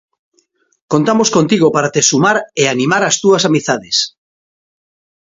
[0.93, 3.97] Contamos contigo para te sumar e animar as túas amizades!